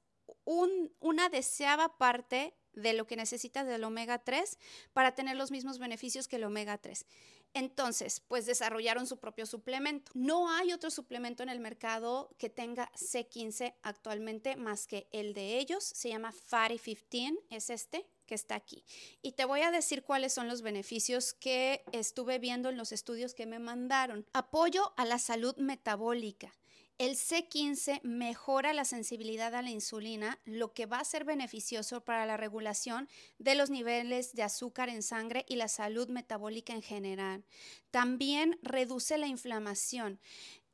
una 0.45 1.29
deseada 1.29 1.97
parte 1.97 2.55
de 2.73 2.93
lo 2.93 3.07
que 3.07 3.17
necesitas 3.17 3.67
del 3.67 3.85
omega 3.85 4.19
3 4.19 4.59
para 4.93 5.15
tener 5.15 5.37
los 5.37 5.51
mismos 5.51 5.79
beneficios 5.79 6.29
que 6.29 6.37
el 6.37 6.45
omega 6.45 6.79
3. 6.79 7.05
Entonces, 7.53 8.21
pues 8.29 8.47
desarrollaron 8.47 9.09
su 9.09 9.19
propio 9.19 9.45
suplemento. 9.45 10.13
No 10.15 10.51
hay 10.51 10.73
otro 10.73 10.89
suplemento 10.91 11.43
en 11.43 11.49
el 11.49 11.59
mercado 11.59 12.31
que 12.39 12.49
tenga 12.49 12.93
C15 12.93 13.75
actualmente 13.83 14.55
más 14.55 14.87
que 14.87 15.09
el 15.11 15.35
de 15.35 15.59
ellos. 15.59 15.83
Se 15.83 16.11
llama 16.11 16.31
Fatty 16.31 16.79
15, 16.79 17.41
es 17.51 17.71
este 17.71 18.07
que 18.25 18.37
está 18.37 18.55
aquí. 18.55 18.85
Y 19.21 19.33
te 19.33 19.45
voy 19.45 19.63
a 19.63 19.73
decir 19.73 20.05
cuáles 20.05 20.33
son 20.33 20.47
los 20.47 20.63
beneficios 20.63 21.35
que 21.35 21.83
estuve 21.91 22.39
viendo 22.39 22.69
en 22.69 22.77
los 22.77 22.93
estudios 22.93 23.35
que 23.35 23.47
me 23.47 23.59
mandaron. 23.59 24.25
Apoyo 24.33 24.93
a 24.97 25.05
la 25.05 25.19
salud 25.19 25.57
metabólica 25.57 26.55
El 27.00 27.16
C15 27.16 28.02
mejora 28.02 28.75
la 28.75 28.85
sensibilidad 28.85 29.54
a 29.54 29.62
la 29.62 29.71
insulina, 29.71 30.38
lo 30.45 30.75
que 30.75 30.85
va 30.85 30.99
a 30.99 31.04
ser 31.07 31.25
beneficioso 31.25 32.04
para 32.04 32.26
la 32.26 32.37
regulación 32.37 33.09
de 33.38 33.54
los 33.54 33.71
niveles 33.71 34.35
de 34.35 34.42
azúcar 34.42 34.90
en 34.90 35.02
sangre 35.02 35.47
y 35.49 35.57
la 35.57 35.69
salud 35.69 36.11
metabólica 36.11 36.75
en 36.75 36.83
general. 36.83 37.47
También 37.90 38.59
reduce 38.61 39.16
la 39.16 39.28
inflamación. 39.28 40.21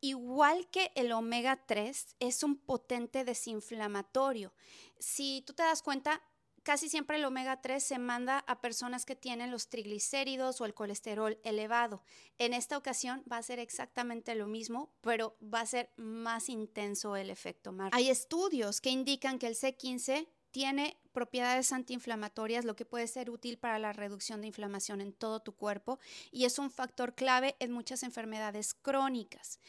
Igual 0.01 0.69
que 0.71 0.91
el 0.97 1.13
omega 1.13 1.65
3, 1.65 2.17
es 2.19 2.43
un 2.43 2.57
potente 2.57 3.25
desinflamatorio. 3.25 4.53
Si 4.99 5.45
tú 5.47 5.53
te 5.53 5.63
das 5.63 5.81
cuenta, 5.81 6.21
casi 6.67 6.89
siempre 6.89 7.19
el 7.19 7.25
omega 7.25 7.63
3 7.63 7.81
se 7.81 7.97
manda 8.01 8.41
a 8.49 8.61
personas 8.61 9.07
que 9.07 9.15
tienen 9.15 9.53
los 9.53 9.69
triglicéridos 9.69 10.61
o 10.61 10.65
el 10.65 10.75
colesterol 10.75 11.39
elevado. 11.45 12.03
En 12.39 12.53
esta 12.53 12.77
ocasión 12.77 13.23
va 13.31 13.37
a 13.37 13.43
ser 13.45 13.61
exactamente 13.61 14.35
lo 14.35 14.49
mismo, 14.49 14.93
pero 15.01 15.37
va 15.41 15.61
a 15.61 15.67
ser 15.67 15.93
más 15.97 16.49
intenso 16.49 17.15
el 17.15 17.31
efecto. 17.31 17.73
Hay 17.93 18.11
estudios 18.11 18.81
que 18.81 18.91
indican 18.91 19.39
que 19.39 19.47
el 19.47 19.55
C15 19.55 20.27
tiene 20.51 20.99
propiedades 21.13 21.73
antiinflamatorias, 21.73 22.65
lo 22.65 22.75
que 22.75 22.85
puede 22.85 23.07
ser 23.07 23.31
útil 23.31 23.59
para 23.59 23.79
la 23.79 23.93
reducción 23.93 24.41
de 24.41 24.49
inflamación 24.49 25.01
en 25.01 25.13
todo 25.13 25.39
tu 25.39 25.55
cuerpo 25.55 26.01
y 26.33 26.47
es 26.47 26.59
un 26.59 26.73
factor 26.73 27.15
clave 27.15 27.55
en 27.61 27.71
muchas 27.71 28.03
enfermedades 28.03 28.75
crónicas. 28.75 29.61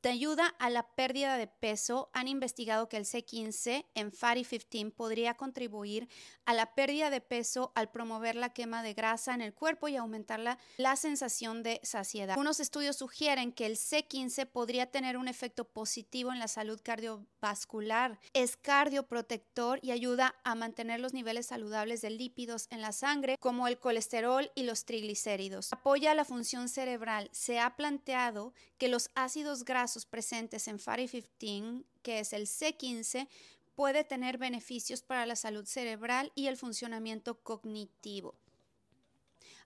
Te 0.00 0.08
ayuda 0.08 0.46
a 0.58 0.70
la 0.70 0.94
pérdida 0.94 1.36
de 1.36 1.46
peso. 1.46 2.08
Han 2.14 2.26
investigado 2.26 2.88
que 2.88 2.96
el 2.96 3.04
C15 3.04 3.84
en 3.94 4.12
Fatty 4.12 4.44
15 4.44 4.92
podría 4.92 5.34
contribuir 5.34 6.08
a 6.46 6.54
la 6.54 6.74
pérdida 6.74 7.10
de 7.10 7.20
peso 7.20 7.70
al 7.74 7.90
promover 7.90 8.34
la 8.34 8.48
quema 8.48 8.82
de 8.82 8.94
grasa 8.94 9.34
en 9.34 9.42
el 9.42 9.52
cuerpo 9.52 9.88
y 9.88 9.96
aumentar 9.96 10.40
la, 10.40 10.58
la 10.78 10.96
sensación 10.96 11.62
de 11.62 11.80
saciedad. 11.82 12.30
Algunos 12.30 12.60
estudios 12.60 12.96
sugieren 12.96 13.52
que 13.52 13.66
el 13.66 13.76
C15 13.76 14.46
podría 14.46 14.86
tener 14.86 15.18
un 15.18 15.28
efecto 15.28 15.66
positivo 15.66 16.32
en 16.32 16.38
la 16.38 16.48
salud 16.48 16.80
cardiovascular. 16.82 18.18
Es 18.32 18.56
cardioprotector 18.56 19.80
y 19.82 19.90
ayuda 19.90 20.34
a 20.44 20.54
mantener 20.54 21.00
los 21.00 21.12
niveles 21.12 21.44
saludables 21.44 22.00
de 22.00 22.08
lípidos 22.08 22.68
en 22.70 22.80
la 22.80 22.92
sangre, 22.92 23.36
como 23.38 23.68
el 23.68 23.78
colesterol 23.78 24.50
y 24.54 24.62
los 24.62 24.86
triglicéridos. 24.86 25.74
Apoya 25.74 26.14
la 26.14 26.24
función 26.24 26.70
cerebral. 26.70 27.28
Se 27.32 27.60
ha 27.60 27.76
planteado 27.76 28.54
que 28.78 28.88
los 28.88 29.10
ácidos 29.14 29.66
grasos 29.66 29.89
presentes 30.06 30.68
en 30.68 30.78
FARI 30.78 31.08
15, 31.08 31.84
que 32.02 32.20
es 32.20 32.32
el 32.32 32.46
C15, 32.46 33.28
puede 33.74 34.04
tener 34.04 34.38
beneficios 34.38 35.02
para 35.02 35.26
la 35.26 35.36
salud 35.36 35.64
cerebral 35.64 36.32
y 36.34 36.48
el 36.48 36.56
funcionamiento 36.56 37.40
cognitivo. 37.42 38.34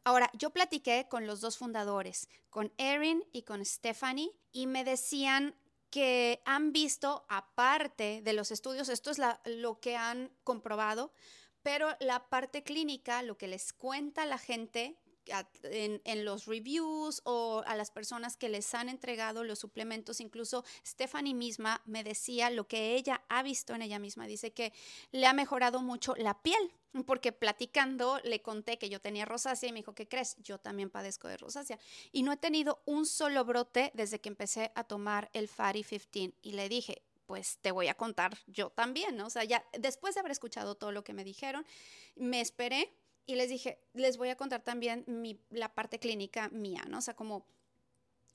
Ahora, 0.05 0.31
yo 0.35 0.51
platiqué 0.51 1.07
con 1.09 1.27
los 1.27 1.41
dos 1.41 1.57
fundadores, 1.57 2.29
con 2.51 2.73
Erin 2.77 3.25
y 3.33 3.43
con 3.43 3.65
Stephanie, 3.65 4.31
y 4.53 4.67
me 4.67 4.85
decían 4.85 5.55
que 5.91 6.43
han 6.45 6.73
visto, 6.73 7.25
aparte 7.29 8.21
de 8.23 8.33
los 8.35 8.51
estudios, 8.51 8.89
esto 8.89 9.11
es 9.11 9.19
lo 9.47 9.81
que 9.81 9.97
han 9.97 10.31
comprobado, 10.45 11.13
pero 11.63 11.97
la 12.01 12.29
parte 12.29 12.63
clínica, 12.63 13.23
lo 13.23 13.39
que 13.39 13.49
les 13.49 13.73
cuenta 13.73 14.27
la 14.27 14.39
gente 14.39 14.99
en, 15.63 16.25
los 16.25 16.47
reviews 16.47 17.23
o 17.25 17.63
a 17.67 17.77
las 17.77 17.91
personas 17.91 18.37
que 18.37 18.49
les 18.49 18.75
han 18.75 18.89
entregado 18.89 19.45
los 19.45 19.59
suplementos. 19.59 20.21
Incluso 20.21 20.65
Stephanie 20.87 21.35
misma 21.35 21.83
me 21.85 22.05
decía 22.05 22.51
lo 22.51 22.67
que 22.67 22.95
ella 22.95 23.23
ha 23.29 23.43
visto 23.43 23.75
en 23.75 23.83
ella 23.83 23.99
misma. 23.99 24.27
Dice 24.27 24.53
que 24.53 24.73
le 25.13 25.27
ha 25.27 25.33
mejorado 25.33 25.81
mucho 25.81 26.15
la 26.17 26.43
piel, 26.43 26.73
porque 27.07 27.33
platicando 27.33 28.21
le 28.25 28.41
conté 28.41 28.79
que 28.79 28.89
yo 28.89 29.01
tenía 29.01 29.25
rosácea 29.25 29.69
y 29.69 29.73
me 29.73 29.81
dijo, 29.81 29.95
¿qué 29.95 30.07
crees? 30.07 30.37
Yo 30.39 30.59
también 30.59 30.91
padezco 30.91 31.29
de 31.29 31.37
rosácea. 31.37 31.79
Y 32.13 32.23
no 32.23 32.33
he 32.33 32.37
tenido 32.37 32.83
un 32.87 33.07
solo 33.07 33.45
brote 33.45 33.91
desde 33.95 34.21
que 34.21 34.29
empecé 34.29 34.71
a 34.75 34.85
tomar 34.85 35.31
el 35.33 35.49
Fari 35.49 35.83
15. 35.83 36.35
Y 36.43 36.53
le 36.53 36.69
dije, 36.69 37.03
pues 37.27 37.59
te 37.59 37.73
voy 37.73 37.89
a 37.89 37.95
contar 37.95 38.37
yo 38.47 38.71
también, 38.71 39.17
¿no? 39.17 39.27
O 39.27 39.31
sea, 39.31 39.45
ya 39.45 39.65
después 39.79 40.15
de 40.15 40.21
haber 40.21 40.33
escuchado 40.33 40.75
todo 40.75 40.93
lo 40.93 41.05
que 41.05 41.15
me 41.15 41.25
dijeron, 41.25 41.67
me 42.17 42.41
esperé 42.41 42.93
y 43.27 43.37
les 43.37 43.49
dije, 43.49 43.79
les 43.95 44.17
voy 44.17 44.29
a 44.29 44.37
contar 44.37 44.63
también 44.63 45.05
la 45.51 45.75
parte 45.75 45.99
clínica 45.99 46.49
mía, 46.51 46.85
¿no? 46.89 46.99
O 46.99 47.01
sea, 47.01 47.15
como 47.15 47.47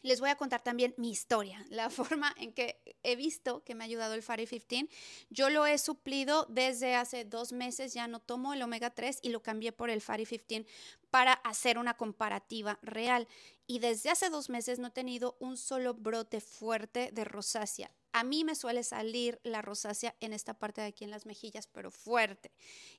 les 0.01 0.19
voy 0.19 0.29
a 0.29 0.36
contar 0.36 0.62
también 0.62 0.93
mi 0.98 1.10
historia, 1.10 1.65
la 1.69 1.89
forma 1.89 2.34
en 2.38 2.53
que 2.53 2.81
he 3.03 3.15
visto 3.15 3.63
que 3.63 3.75
me 3.75 3.84
ha 3.84 3.86
ayudado 3.86 4.13
el 4.13 4.24
Fari 4.24 4.48
15. 4.48 4.89
Yo 5.29 5.50
lo 5.50 5.65
he 5.65 5.77
suplido 5.77 6.46
desde 6.50 6.96
hace 6.96 7.25
dos 7.25 7.51
meses, 7.51 7.93
ya 7.93 8.08
no 8.08 8.19
tomo 8.19 8.53
el 8.53 8.62
omega 8.62 8.89
3 8.89 9.19
y 9.22 9.29
lo 9.29 9.41
cambié 9.41 9.72
por 9.72 9.89
el 9.89 10.01
Fari 10.01 10.25
15 10.25 10.65
para 11.12 11.34
hacer 11.34 11.77
una 11.77 11.96
comparativa 11.96 12.79
real. 12.81 13.27
Y 13.67 13.79
desde 13.79 14.10
hace 14.10 14.29
dos 14.29 14.50
meses 14.50 14.79
no 14.79 14.88
he 14.88 14.91
tenido 14.91 15.38
un 15.39 15.58
solo 15.58 15.93
brote 15.93 16.41
fuerte 16.41 17.12
de 17.12 17.24
rosácea. 17.24 17.91
A 18.11 18.23
mí 18.23 18.43
me 18.43 18.55
suele 18.55 18.83
salir 18.83 19.39
la 19.43 19.61
rosácea 19.61 20.15
en 20.19 20.33
esta 20.33 20.55
parte 20.55 20.81
de 20.81 20.87
aquí 20.87 21.03
en 21.03 21.11
las 21.11 21.25
mejillas, 21.25 21.67
pero 21.67 21.91
fuerte. 21.91 22.51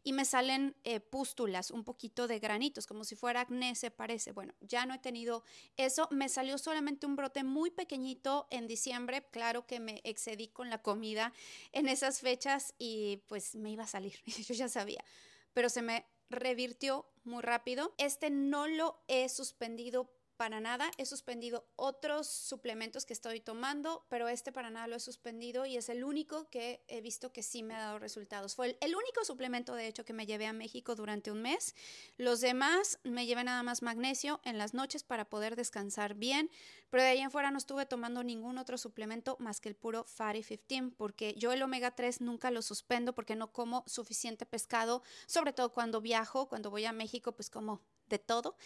Y 0.02 0.12
me 0.12 0.24
salen 0.24 0.76
eh, 0.84 1.00
pústulas, 1.00 1.70
un 1.70 1.84
poquito 1.84 2.28
de 2.28 2.38
granitos, 2.38 2.86
como 2.86 3.04
si 3.04 3.16
fuera 3.16 3.40
acné, 3.40 3.74
se 3.74 3.90
parece. 3.90 4.32
Bueno, 4.32 4.54
ya 4.60 4.86
no 4.86 4.94
he 4.94 4.98
tenido 4.98 5.42
eso. 5.76 6.08
Me 6.10 6.28
salió 6.28 6.58
solamente 6.58 7.06
un 7.06 7.16
brote 7.16 7.42
muy 7.42 7.70
pequeñito 7.70 8.46
en 8.50 8.68
diciembre. 8.68 9.26
Claro 9.30 9.66
que 9.66 9.80
me 9.80 10.00
excedí 10.04 10.48
con 10.48 10.70
la 10.70 10.82
comida 10.82 11.32
en 11.72 11.88
esas 11.88 12.20
fechas 12.20 12.74
y 12.78 13.18
pues 13.26 13.56
me 13.56 13.70
iba 13.70 13.84
a 13.84 13.88
salir. 13.88 14.20
Yo 14.26 14.54
ya 14.54 14.68
sabía. 14.68 15.04
Pero 15.52 15.68
se 15.68 15.82
me 15.82 16.06
revirtió 16.28 17.10
muy 17.24 17.42
rápido. 17.42 17.94
Este 17.98 18.30
no 18.30 18.68
lo 18.68 19.02
he 19.08 19.28
suspendido 19.28 20.10
para 20.40 20.58
nada. 20.58 20.90
He 20.96 21.04
suspendido 21.04 21.66
otros 21.76 22.26
suplementos 22.26 23.04
que 23.04 23.12
estoy 23.12 23.40
tomando, 23.40 24.06
pero 24.08 24.26
este 24.26 24.52
para 24.52 24.70
nada 24.70 24.86
lo 24.86 24.96
he 24.96 25.00
suspendido 25.00 25.66
y 25.66 25.76
es 25.76 25.90
el 25.90 26.02
único 26.02 26.48
que 26.48 26.82
he 26.88 27.02
visto 27.02 27.30
que 27.30 27.42
sí 27.42 27.62
me 27.62 27.74
ha 27.74 27.78
dado 27.78 27.98
resultados. 27.98 28.54
Fue 28.54 28.78
el, 28.80 28.96
único 28.96 29.22
suplemento, 29.26 29.74
de 29.74 29.86
hecho, 29.86 30.06
que 30.06 30.14
me 30.14 30.24
llevé 30.24 30.46
a 30.46 30.54
México 30.54 30.94
durante 30.94 31.30
un 31.30 31.42
mes. 31.42 31.74
Los 32.16 32.40
demás 32.40 33.00
me 33.04 33.26
llevé 33.26 33.44
nada 33.44 33.62
más 33.62 33.82
magnesio 33.82 34.40
en 34.44 34.56
las 34.56 34.72
noches 34.72 35.04
para 35.04 35.28
poder 35.28 35.56
descansar 35.56 36.14
bien, 36.14 36.50
pero 36.88 37.02
de 37.02 37.10
ahí 37.10 37.20
en 37.20 37.30
fuera 37.30 37.50
no 37.50 37.58
estuve 37.58 37.84
tomando 37.84 38.24
ningún 38.24 38.56
otro 38.56 38.78
suplemento 38.78 39.36
más 39.40 39.60
que 39.60 39.68
el 39.68 39.76
puro 39.76 40.04
Fatty 40.04 40.42
15, 40.42 40.96
porque 40.96 41.34
yo 41.34 41.52
el 41.52 41.62
omega 41.62 41.90
3 41.90 42.22
nunca 42.22 42.50
lo 42.50 42.62
suspendo 42.62 43.14
porque 43.14 43.36
no 43.36 43.52
como 43.52 43.84
suficiente 43.86 44.46
pescado, 44.46 45.02
sobre 45.26 45.52
todo 45.52 45.74
cuando 45.74 46.00
viajo, 46.00 46.48
cuando 46.48 46.70
voy 46.70 46.86
a 46.86 46.92
México, 46.92 47.32
pues 47.32 47.50
como 47.50 47.82
de 48.10 48.18
todo. 48.18 48.56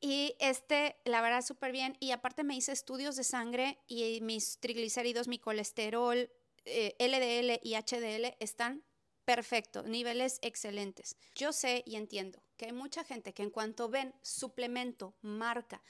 Y 0.00 0.34
este, 0.40 0.96
la 1.04 1.20
verdad, 1.20 1.42
súper 1.42 1.70
bien. 1.70 1.96
Y 2.00 2.10
aparte 2.10 2.42
me 2.42 2.56
hice 2.56 2.72
estudios 2.72 3.14
de 3.14 3.22
sangre 3.22 3.78
y 3.86 4.20
mis 4.22 4.58
triglicéridos, 4.58 5.28
mi 5.28 5.38
colesterol, 5.38 6.28
eh, 6.64 6.96
LDL 6.98 7.60
y 7.62 7.76
HDL 7.76 8.36
están 8.40 8.82
perfectos, 9.24 9.86
niveles 9.86 10.38
excelentes. 10.42 11.16
Yo 11.34 11.52
sé 11.52 11.84
y 11.86 11.96
entiendo 11.96 12.42
que 12.56 12.66
hay 12.66 12.72
mucha 12.72 13.04
gente 13.04 13.32
que 13.32 13.42
en 13.42 13.50
cuanto 13.50 13.88
ven 13.88 14.14
suplemento, 14.22 15.14
marca, 15.20 15.82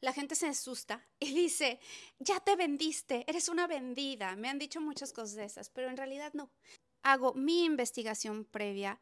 la 0.00 0.12
gente 0.12 0.34
se 0.34 0.46
asusta 0.46 1.06
y 1.20 1.34
dice, 1.34 1.78
ya 2.18 2.40
te 2.40 2.56
vendiste, 2.56 3.24
eres 3.26 3.48
una 3.48 3.66
vendida. 3.66 4.36
Me 4.36 4.48
han 4.48 4.58
dicho 4.58 4.80
muchas 4.80 5.12
cosas 5.12 5.34
de 5.34 5.44
esas, 5.44 5.70
pero 5.70 5.88
en 5.88 5.96
realidad 5.96 6.32
no. 6.34 6.50
Hago 7.02 7.34
mi 7.34 7.64
investigación 7.64 8.44
previa, 8.44 9.00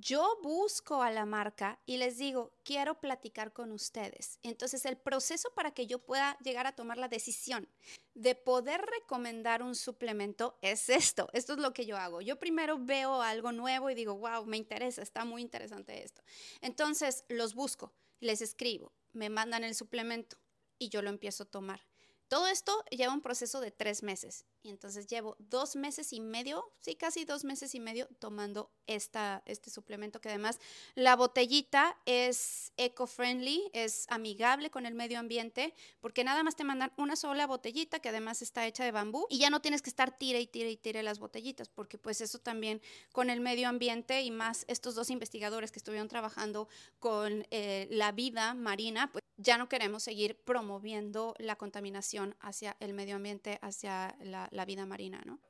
yo 0.00 0.38
busco 0.42 1.02
a 1.02 1.10
la 1.10 1.24
marca 1.24 1.80
y 1.86 1.98
les 1.98 2.18
digo, 2.18 2.52
quiero 2.64 3.00
platicar 3.00 3.52
con 3.52 3.70
ustedes. 3.70 4.38
Entonces, 4.42 4.84
el 4.86 4.96
proceso 4.96 5.52
para 5.54 5.72
que 5.72 5.86
yo 5.86 6.00
pueda 6.00 6.36
llegar 6.38 6.66
a 6.66 6.74
tomar 6.74 6.98
la 6.98 7.08
decisión 7.08 7.68
de 8.14 8.34
poder 8.34 8.80
recomendar 8.80 9.62
un 9.62 9.74
suplemento 9.74 10.58
es 10.62 10.88
esto. 10.88 11.28
Esto 11.32 11.52
es 11.52 11.58
lo 11.60 11.72
que 11.72 11.86
yo 11.86 11.96
hago. 11.96 12.20
Yo 12.20 12.38
primero 12.38 12.78
veo 12.78 13.22
algo 13.22 13.52
nuevo 13.52 13.88
y 13.88 13.94
digo, 13.94 14.16
wow, 14.16 14.44
me 14.46 14.56
interesa, 14.56 15.02
está 15.02 15.24
muy 15.24 15.42
interesante 15.42 16.02
esto. 16.02 16.22
Entonces, 16.60 17.24
los 17.28 17.54
busco, 17.54 17.92
les 18.20 18.42
escribo, 18.42 18.92
me 19.12 19.30
mandan 19.30 19.64
el 19.64 19.74
suplemento 19.74 20.36
y 20.78 20.88
yo 20.88 21.02
lo 21.02 21.10
empiezo 21.10 21.44
a 21.44 21.46
tomar. 21.46 21.86
Todo 22.26 22.48
esto 22.48 22.84
lleva 22.90 23.12
un 23.12 23.20
proceso 23.20 23.60
de 23.60 23.70
tres 23.70 24.02
meses 24.02 24.44
y 24.64 24.70
entonces 24.70 25.06
llevo 25.06 25.36
dos 25.38 25.76
meses 25.76 26.12
y 26.14 26.20
medio, 26.20 26.64
sí, 26.80 26.96
casi 26.96 27.26
dos 27.26 27.44
meses 27.44 27.74
y 27.74 27.80
medio 27.80 28.08
tomando 28.18 28.70
esta, 28.86 29.42
este 29.44 29.70
suplemento 29.70 30.22
que 30.22 30.30
además 30.30 30.58
la 30.94 31.16
botellita 31.16 31.96
es 32.06 32.72
eco-friendly, 32.78 33.70
es 33.74 34.06
amigable 34.08 34.70
con 34.70 34.86
el 34.86 34.94
medio 34.94 35.18
ambiente, 35.18 35.74
porque 36.00 36.24
nada 36.24 36.42
más 36.42 36.56
te 36.56 36.64
mandan 36.64 36.92
una 36.96 37.14
sola 37.14 37.46
botellita 37.46 38.00
que 38.00 38.08
además 38.08 38.40
está 38.40 38.66
hecha 38.66 38.84
de 38.84 38.90
bambú 38.90 39.26
y 39.28 39.38
ya 39.38 39.50
no 39.50 39.60
tienes 39.60 39.82
que 39.82 39.90
estar 39.90 40.16
tire 40.16 40.40
y 40.40 40.46
tire 40.46 40.70
y 40.70 40.78
tire 40.78 41.02
las 41.02 41.18
botellitas, 41.18 41.68
porque 41.68 41.98
pues 41.98 42.22
eso 42.22 42.38
también 42.38 42.80
con 43.12 43.28
el 43.28 43.42
medio 43.42 43.68
ambiente 43.68 44.22
y 44.22 44.30
más 44.30 44.64
estos 44.66 44.94
dos 44.94 45.10
investigadores 45.10 45.72
que 45.72 45.78
estuvieron 45.78 46.08
trabajando 46.08 46.68
con 47.00 47.46
eh, 47.50 47.86
la 47.90 48.12
vida 48.12 48.54
marina, 48.54 49.12
pues 49.12 49.22
ya 49.36 49.58
no 49.58 49.68
queremos 49.68 50.02
seguir 50.02 50.36
promoviendo 50.36 51.34
la 51.38 51.56
contaminación 51.56 52.36
hacia 52.40 52.76
el 52.80 52.94
medio 52.94 53.16
ambiente, 53.16 53.58
hacia 53.62 54.16
la, 54.22 54.48
la 54.54 54.64
vida 54.64 54.86
marina, 54.86 55.22
¿no? 55.24 55.40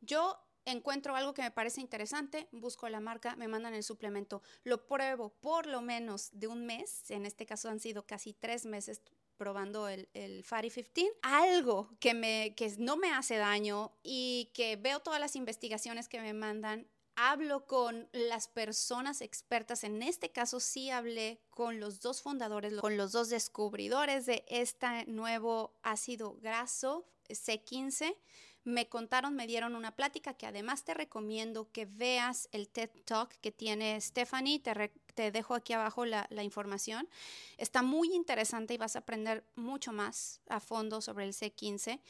Yo 0.00 0.38
encuentro 0.64 1.16
algo 1.16 1.34
que 1.34 1.42
me 1.42 1.50
parece 1.50 1.80
interesante, 1.80 2.48
busco 2.52 2.88
la 2.88 3.00
marca, 3.00 3.36
me 3.36 3.48
mandan 3.48 3.74
el 3.74 3.82
suplemento, 3.82 4.42
lo 4.64 4.86
pruebo 4.86 5.30
por 5.40 5.66
lo 5.66 5.82
menos 5.82 6.30
de 6.32 6.46
un 6.46 6.66
mes, 6.66 7.10
en 7.10 7.26
este 7.26 7.46
caso 7.46 7.68
han 7.68 7.80
sido 7.80 8.06
casi 8.06 8.32
tres 8.32 8.64
meses 8.64 9.02
probando 9.36 9.88
el, 9.88 10.08
el 10.14 10.44
Fatty 10.44 10.70
15, 10.70 11.14
algo 11.22 11.90
que, 11.98 12.14
me, 12.14 12.54
que 12.54 12.72
no 12.78 12.96
me 12.96 13.10
hace 13.10 13.36
daño 13.36 13.92
y 14.02 14.50
que 14.54 14.76
veo 14.76 15.00
todas 15.00 15.20
las 15.20 15.34
investigaciones 15.34 16.08
que 16.08 16.20
me 16.20 16.32
mandan 16.32 16.86
hablo 17.14 17.66
con 17.66 18.08
las 18.12 18.48
personas 18.48 19.20
expertas, 19.20 19.84
en 19.84 20.02
este 20.02 20.30
caso 20.30 20.60
sí 20.60 20.90
hablé 20.90 21.40
con 21.50 21.80
los 21.80 22.00
dos 22.00 22.22
fundadores, 22.22 22.74
con 22.80 22.96
los 22.96 23.12
dos 23.12 23.28
descubridores 23.28 24.26
de 24.26 24.44
este 24.48 25.04
nuevo 25.06 25.74
ácido 25.82 26.36
graso 26.40 27.04
C15. 27.28 28.16
Me 28.64 28.88
contaron, 28.88 29.34
me 29.34 29.46
dieron 29.46 29.74
una 29.74 29.96
plática 29.96 30.34
que 30.34 30.46
además 30.46 30.84
te 30.84 30.94
recomiendo 30.94 31.70
que 31.72 31.84
veas 31.84 32.48
el 32.52 32.68
TED 32.68 32.90
Talk 33.04 33.30
que 33.40 33.50
tiene 33.50 34.00
Stephanie, 34.00 34.60
te, 34.60 35.30
dejo 35.32 35.54
aquí 35.54 35.72
abajo 35.72 36.04
la, 36.04 36.26
la, 36.30 36.44
información. 36.44 37.08
Está 37.58 37.82
muy 37.82 38.14
interesante 38.14 38.74
y 38.74 38.78
vas 38.78 38.94
a 38.94 39.00
aprender 39.00 39.44
mucho 39.56 39.92
más 39.92 40.40
a 40.48 40.60
fondo 40.60 41.00
sobre 41.00 41.24
el 41.24 41.32
C15. 41.32 42.00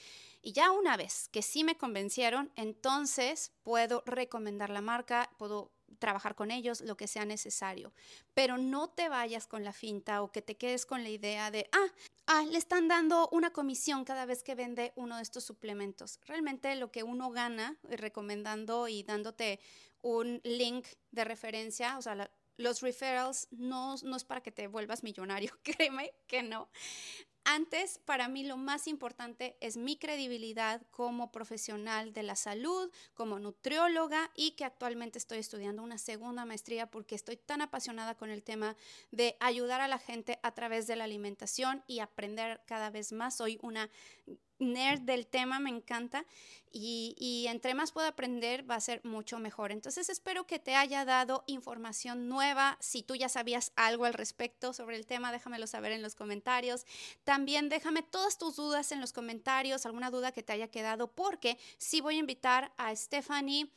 Y 0.43 0.53
ya 0.53 0.71
una 0.73 0.97
vez 0.97 1.29
que 1.31 1.41
sí 1.41 1.65
me 1.65 1.77
convencieron, 1.77 2.51
entonces 2.57 3.53
puedo 3.63 4.03
recomendar 4.05 4.71
la 4.71 4.83
marca, 4.83 5.31
puedo 5.39 5.71
trabajar 5.99 6.35
con 6.35 6.51
ellos, 6.51 6.81
lo 6.81 6.97
que 6.97 7.07
sea 7.07 7.25
necesario. 7.25 7.93
Pero 8.35 8.59
no 8.59 8.89
te 8.89 9.09
vayas 9.09 9.47
con 9.47 9.65
la 9.65 9.73
finta 9.73 10.23
o 10.23 10.33
que 10.33 10.43
te 10.43 10.57
quedes 10.57 10.87
con 10.87 11.03
la 11.03 11.11
idea 11.11 11.51
de, 11.51 11.69
ah, 11.73 11.93
ah, 12.27 12.45
le 12.51 12.59
están 12.59 12.89
dando 12.89 13.29
una 13.33 13.53
comisión 13.53 14.05
cada 14.05 14.27
vez 14.27 14.43
que 14.43 14.55
vende 14.55 14.93
uno 14.97 15.17
de 15.17 15.23
estos 15.23 15.45
suplementos. 15.45 16.21
Realmente 16.27 16.75
lo 16.77 16.91
que 16.91 17.03
uno 17.03 17.31
gana 17.31 17.77
recomendando 17.83 18.89
y 18.89 19.03
dándote 19.03 19.61
un 20.03 20.41
link 20.45 20.87
de 21.11 21.25
referencia, 21.25 21.97
o 21.99 22.03
sea, 22.03 22.31
los 22.57 22.81
referrals 22.81 23.49
no, 23.51 23.97
no 24.03 24.17
es 24.17 24.25
para 24.25 24.43
que 24.43 24.53
te 24.53 24.67
vuelvas 24.67 25.03
millonario, 25.03 25.53
créeme 25.63 26.13
que 26.27 26.43
no. 26.43 26.69
Antes, 27.45 27.99
para 28.05 28.29
mí 28.29 28.45
lo 28.45 28.57
más 28.57 28.87
importante 28.87 29.57
es 29.61 29.77
mi 29.77 29.97
credibilidad 29.97 30.81
como 30.93 31.33
profesional 31.33 32.13
de 32.13 32.23
la 32.23 32.37
salud, 32.37 32.91
como 33.15 33.41
nutrióloga 33.41 34.31
y 34.37 34.53
que 34.53 34.65
actualmente 34.65 35.19
estoy 35.19 35.39
estudiando 35.39 35.83
una 35.83 35.99
segunda 35.99 36.45
maestría 36.45 36.91
porque 36.91 37.17
estoy 37.17 37.37
tan 37.37 37.61
apasionada 37.61 38.15
con 38.15 38.31
el 38.31 38.45
tema 38.45 38.77
de 39.11 39.37
ayudar 39.41 39.81
a 39.81 39.89
la 39.89 39.99
gente 39.99 40.39
a 40.43 40.53
través 40.53 40.87
de 40.87 40.95
la 40.95 41.05
alimentación 41.05 41.83
y 41.89 41.99
aprender 41.99 42.61
cada 42.65 42.91
vez 42.91 43.13
más. 43.13 43.37
Soy 43.37 43.59
una 43.61 43.91
nerd 44.63 45.01
del 45.01 45.27
tema, 45.27 45.59
me 45.59 45.71
encanta. 45.71 46.25
Y, 46.75 47.45
entre 47.49 47.75
más 47.75 47.93
puedo 47.93 48.07
aprender, 48.07 48.69
va 48.69 48.77
a 48.77 48.81
ser 48.81 49.05
mucho 49.05 49.39
mejor. 49.39 49.73
Entonces 49.73 50.09
espero 50.09 50.47
que 50.47 50.59
te 50.59 50.75
haya 50.75 51.05
dado 51.05 51.45
información 51.47 52.29
nueva. 52.29 52.79
Si 52.81 53.03
tú 53.03 53.15
ya 53.15 53.29
sabías 53.29 53.73
algo 53.77 54.07
al 54.07 54.15
respecto 54.15 54.73
sobre 54.73 54.97
el 54.97 55.07
tema, 55.07 55.33
déjamelo 55.33 55.67
saber 55.67 55.93
en 55.93 56.01
los 56.01 56.15
comentarios. 56.15 56.87
También 57.25 57.69
déjame 57.69 58.03
todas 58.03 58.39
tus 58.39 58.57
dudas 58.57 58.91
en 58.91 59.03
los 59.03 59.13
comentarios, 59.13 59.85
alguna 59.85 60.11
duda 60.11 60.33
que 60.33 60.43
te 60.43 60.55
haya 60.55 60.69
quedado, 60.69 61.09
porque 61.09 61.59
sí 61.77 62.01
voy 62.01 62.17
a 62.17 62.21
invitar 62.21 62.73
a 62.79 62.97
Stephanie 62.97 63.71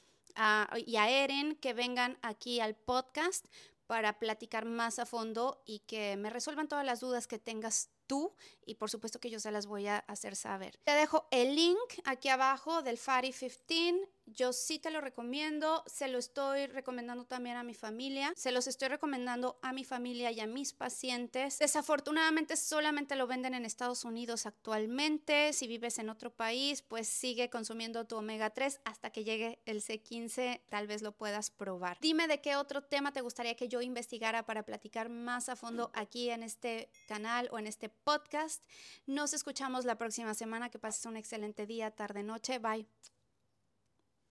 y 0.86 0.96
a 0.96 1.10
Eren 1.10 1.56
que 1.56 1.74
vengan 1.74 2.18
aquí 2.22 2.62
al 2.62 2.76
podcast 2.76 3.46
para 3.88 4.20
platicar 4.20 4.66
más 4.66 5.00
a 5.00 5.06
fondo 5.06 5.62
y 5.66 5.80
que 5.80 6.18
me 6.18 6.30
resuelvan 6.30 6.68
todas 6.68 6.86
las 6.86 7.00
dudas 7.00 7.28
que 7.28 7.40
tengas 7.40 7.90
tú 8.08 8.34
y 8.66 8.76
por 8.76 8.90
supuesto 8.90 9.20
que 9.20 9.30
yo 9.30 9.40
se 9.40 9.52
las 9.52 9.66
voy 9.66 9.88
a 9.88 10.00
hacer 10.00 10.36
saber. 10.36 10.78
Te 10.84 10.92
dejo 10.92 11.28
el 11.32 11.56
link 11.56 11.78
aquí 12.06 12.30
abajo 12.30 12.82
del 12.82 12.98
FARI 12.98 13.32
15 13.34 14.10
yo 14.26 14.54
sí 14.54 14.80
te 14.80 14.92
lo 14.92 15.02
recomiendo, 15.02 15.84
se 15.88 16.08
lo 16.08 16.18
estoy 16.18 16.68
recomendando 16.68 17.26
también 17.26 17.58
a 17.58 17.64
mi 17.64 17.74
familia, 17.74 18.34
se 18.36 18.52
los 18.52 18.68
estoy 18.68 18.90
recomendando 18.90 19.60
a 19.62 19.74
mi 19.74 19.84
familia 19.84 20.32
y 20.32 20.40
a 20.40 20.48
mis 20.48 20.74
pacientes. 20.74 21.60
Desafortunadamente 21.60 22.58
solamente 22.58 23.16
lo 23.16 23.28
venden 23.28 23.54
en 23.54 23.66
Estados 23.66 24.06
Unidos 24.06 24.46
actualmente. 24.46 25.54
Si 25.54 25.68
vives 25.68 26.00
en 26.00 26.10
otro 26.10 26.32
país, 26.32 26.82
pues 26.82 27.08
sigue 27.08 27.50
consumiendo 27.50 28.06
tu 28.06 28.18
omega 28.18 28.50
3 28.50 28.82
hasta 28.86 29.12
que 29.12 29.24
llegue 29.24 29.60
el 29.66 29.82
C15, 29.82 30.62
tal 30.70 30.88
vez 30.88 31.02
lo 31.02 31.12
puedas 31.12 31.52
probar. 31.52 31.98
Dime 32.02 32.28
de 32.28 32.42
qué 32.42 32.56
otro 32.56 32.84
tema 32.84 33.12
te 33.12 33.22
gustaría 33.22 33.56
que 33.56 33.68
yo 33.68 33.82
investigara 33.82 34.46
para 34.46 34.64
platicar 34.64 35.10
más 35.10 35.50
a 35.50 35.56
fondo 35.56 35.92
aquí 35.94 36.30
en 36.30 36.44
este 36.44 36.90
canal 37.08 37.50
o 37.52 37.60
en 37.60 37.68
este 37.68 37.90
podcast. 37.90 38.64
Nos 39.06 39.34
escuchamos 39.34 39.86
la 39.86 39.98
próxima 39.98 40.34
semana. 40.34 40.70
Que 40.70 40.80
pases 40.80 41.06
un 41.06 41.18
excelente 41.18 41.66
día, 41.66 41.92
tarde, 41.92 42.24
noche. 42.24 42.60
Bye. 42.60 42.88